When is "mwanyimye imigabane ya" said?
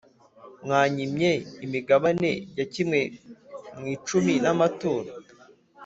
0.63-2.65